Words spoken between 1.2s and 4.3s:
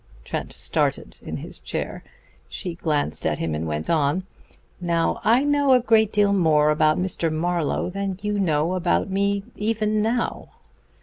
in his chair. She glanced at him, and went on: